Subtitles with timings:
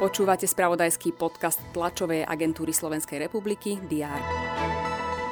[0.00, 4.20] Počúvate spravodajský podcast tlačovej agentúry Slovenskej republiky DR.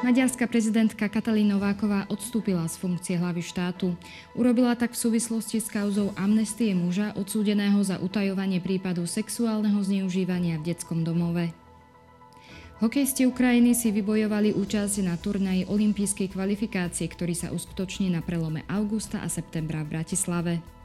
[0.04, 3.98] Maďarská prezidentka Katalín Nováková odstúpila z funkcie hlavy štátu.
[4.36, 10.70] Urobila tak v súvislosti s kauzou amnestie muža odsúdeného za utajovanie prípadu sexuálneho zneužívania v
[10.70, 11.50] detskom domove.
[12.78, 19.18] Hokejisti Ukrajiny si vybojovali účasť na turnaji olympijskej kvalifikácie, ktorý sa uskutoční na prelome augusta
[19.18, 20.77] a septembra v Bratislave.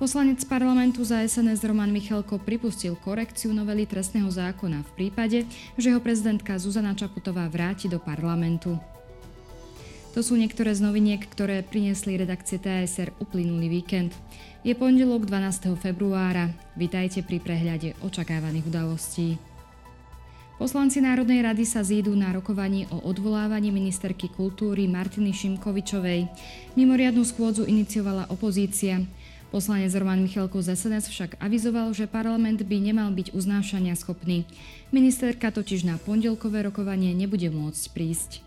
[0.00, 5.44] Poslanec parlamentu za SNS Roman Michalko pripustil korekciu novely trestného zákona v prípade,
[5.76, 8.80] že ho prezidentka Zuzana Čaputová vráti do parlamentu.
[10.12, 14.12] To sú niektoré z noviniek, ktoré priniesli redakcie TSR uplynulý víkend.
[14.60, 15.72] Je pondelok 12.
[15.80, 16.52] februára.
[16.76, 19.40] Vitajte pri prehľade očakávaných udalostí.
[20.60, 26.28] Poslanci Národnej rady sa zídu na rokovaní o odvolávaní ministerky kultúry Martiny Šimkovičovej.
[26.76, 29.02] Mimoriadnu schôdzu iniciovala opozícia.
[29.52, 34.48] Poslanec Roman Michalko z SNS však avizoval, že parlament by nemal byť uznášania schopný.
[34.96, 38.40] Ministerka totiž na pondelkové rokovanie nebude môcť prísť.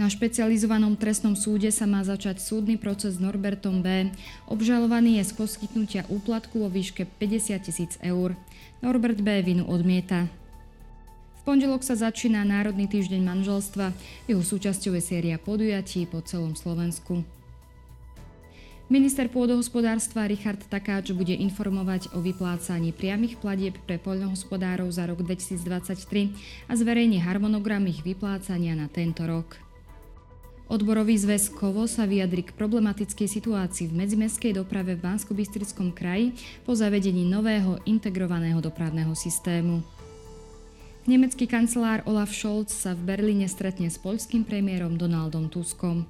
[0.00, 4.08] Na špecializovanom trestnom súde sa má začať súdny proces s Norbertom B.
[4.48, 8.32] Obžalovaný je z poskytnutia úplatku vo výške 50 tisíc eur.
[8.80, 9.44] Norbert B.
[9.44, 10.24] vinu odmieta.
[11.36, 13.92] V pondelok sa začína Národný týždeň manželstva.
[14.24, 17.41] Jeho súčasťou je séria podujatí po celom Slovensku.
[18.92, 26.68] Minister pôdohospodárstva Richard Takáč bude informovať o vyplácaní priamých platieb pre poľnohospodárov za rok 2023
[26.68, 29.56] a zverejne harmonogram ich vyplácania na tento rok.
[30.68, 35.32] Odborový zväz Kovo sa vyjadri k problematickej situácii v medzimestskej doprave v bansko
[35.96, 36.36] kraji
[36.68, 39.80] po zavedení nového integrovaného dopravného systému.
[41.08, 46.04] Nemecký kancelár Olaf Scholz sa v Berlíne stretne s poľským premiérom Donaldom Tuskom.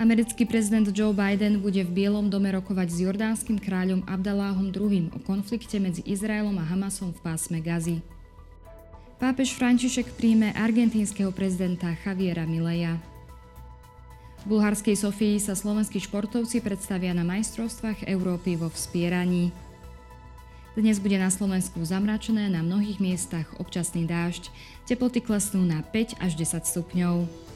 [0.00, 5.20] Americký prezident Joe Biden bude v Bielom dome rokovať s jordánskym kráľom Abdaláhom II o
[5.20, 8.00] konflikte medzi Izraelom a Hamasom v pásme Gazy.
[9.20, 12.96] Pápež František príjme argentínskeho prezidenta Javiera Mileja.
[14.48, 19.52] V bulharskej Sofii sa slovenskí športovci predstavia na majstrovstvách Európy vo vspieraní.
[20.80, 24.48] Dnes bude na Slovensku zamračené, na mnohých miestach občasný dážď,
[24.88, 27.49] teploty klesnú na 5 až 10 stupňov.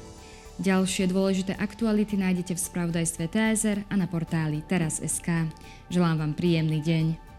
[0.54, 5.50] Ďalšie dôležité aktuality nájdete v spravodajstve TSR a na portáli teraz.sk.
[5.90, 7.33] Želám vám príjemný deň.